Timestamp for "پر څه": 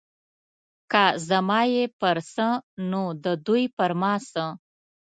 1.99-2.47